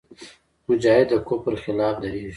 مجاهد 0.67 1.07
د 1.11 1.13
کفر 1.29 1.53
خلاف 1.63 1.95
درېږي. 2.03 2.29